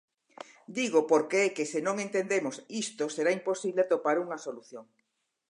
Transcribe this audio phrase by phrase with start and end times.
[0.77, 4.83] Dígoo porque é que se non entendemos isto será imposible atopar unha solución.